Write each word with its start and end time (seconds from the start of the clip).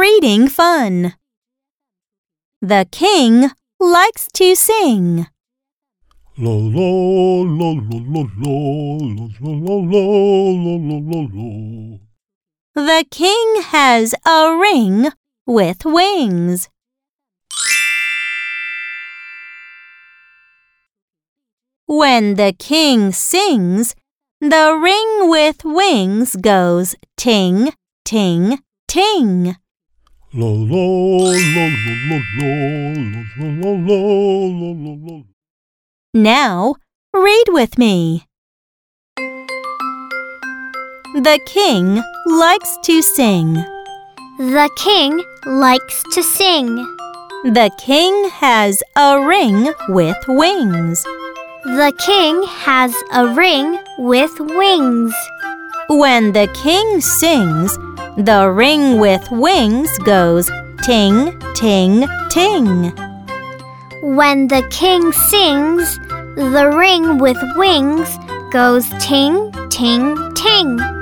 reading 0.00 0.48
fun. 0.48 1.12
The 2.62 2.86
king 2.90 3.50
likes 3.78 4.28
to 4.32 4.54
sing. 4.54 5.26
La 6.38 6.50
la 6.50 6.90
la 7.58 7.70
la 7.90 8.00
la 8.12 8.22
la 8.40 8.56
la 9.12 9.26
la 9.44 9.76
la 9.92 10.00
la 10.64 10.74
la 10.88 10.98
la 11.10 11.20
la. 11.34 11.98
The 12.74 13.04
king 13.10 13.62
has 13.76 14.14
a 14.26 14.56
ring 14.56 15.08
with 15.46 15.84
wings. 15.84 16.70
When 21.84 22.36
the 22.36 22.54
king 22.58 23.12
sings, 23.12 23.94
the 24.40 24.78
ring 24.80 25.28
with 25.28 25.62
wings 25.62 26.36
goes 26.36 26.94
ting, 27.18 27.72
ting, 28.06 28.60
ting. 28.88 29.56
La 30.32 30.46
la 30.46 30.46
la 30.46 31.34
la 31.34 31.66
la 32.06 32.18
la 32.38 32.52
la 32.76 33.50
la 33.58 33.72
la 33.88 33.98
la 34.60 34.70
la 34.78 34.94
la. 35.04 35.22
Now, 36.14 36.76
read 37.12 37.46
with 37.48 37.76
me. 37.76 38.26
The 41.16 41.40
king 41.46 42.00
likes 42.26 42.78
to 42.84 43.02
sing. 43.02 43.54
The 44.38 44.70
king 44.76 45.20
likes 45.46 46.04
to 46.14 46.22
sing. 46.22 46.76
The 47.42 47.72
king 47.80 48.30
has 48.30 48.80
a 48.96 49.26
ring 49.26 49.72
with 49.88 50.16
wings. 50.28 51.02
The 51.64 51.92
king 51.98 52.40
has 52.44 52.94
a 53.12 53.26
ring 53.26 53.80
with 53.98 54.38
wings. 54.38 55.12
When 55.88 56.30
the 56.30 56.46
king 56.54 57.00
sings, 57.00 57.76
the 58.24 58.50
ring 58.50 58.98
with 58.98 59.26
wings 59.30 59.96
goes 60.00 60.50
ting, 60.82 61.38
ting, 61.54 62.06
ting. 62.28 62.92
When 64.02 64.48
the 64.48 64.66
king 64.70 65.10
sings, 65.12 65.96
the 66.36 66.70
ring 66.76 67.16
with 67.18 67.38
wings 67.56 68.18
goes 68.52 68.88
ting, 68.98 69.52
ting, 69.70 70.34
ting. 70.34 70.99